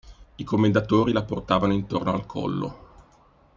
I 0.37 0.43
commendatori 0.43 1.11
la 1.11 1.21
portavano 1.21 1.73
intorno 1.73 2.11
al 2.11 2.25
collo. 2.25 2.77